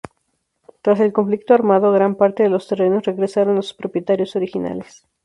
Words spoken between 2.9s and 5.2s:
regresaron a sus propietarios originales.